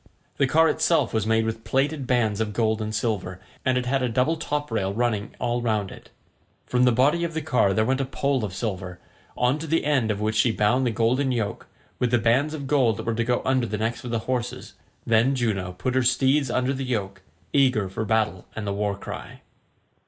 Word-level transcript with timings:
The 0.37 0.47
car 0.47 0.67
itself 0.67 1.13
was 1.13 1.27
made 1.27 1.45
with 1.45 1.63
plaited 1.63 2.07
bands 2.07 2.41
of 2.41 2.53
gold 2.53 2.81
and 2.81 2.89
silver, 2.91 3.39
and 3.63 3.77
it 3.77 3.85
had 3.85 4.01
a 4.01 4.09
double 4.09 4.35
top 4.35 4.71
rail 4.71 4.91
running 4.91 5.35
all 5.37 5.61
round 5.61 5.91
it. 5.91 6.09
From 6.65 6.85
the 6.85 6.91
body 6.91 7.23
of 7.23 7.35
the 7.35 7.41
car 7.43 7.71
there 7.71 7.85
went 7.85 8.01
a 8.01 8.05
pole 8.05 8.43
of 8.43 8.51
silver, 8.55 8.99
on 9.37 9.59
to 9.59 9.67
the 9.67 9.85
end 9.85 10.09
of 10.09 10.19
which 10.19 10.35
she 10.35 10.51
bound 10.51 10.87
the 10.87 10.89
golden 10.89 11.31
yoke, 11.31 11.67
with 11.99 12.09
the 12.09 12.17
bands 12.17 12.55
of 12.55 12.65
gold 12.65 12.97
that 12.97 13.05
were 13.05 13.13
to 13.13 13.23
go 13.23 13.43
under 13.45 13.67
the 13.67 13.77
necks 13.77 14.03
of 14.03 14.09
the 14.09 14.17
horses. 14.25 14.73
Then 15.05 15.35
Juno 15.35 15.73
put 15.73 15.93
her 15.93 16.01
steeds 16.01 16.49
under 16.49 16.73
the 16.73 16.83
yoke, 16.83 17.21
eager 17.53 17.87
for 17.87 18.03
battle 18.03 18.47
and 18.55 18.65
the 18.65 18.73
war 18.73 18.97
cry. 18.97 19.41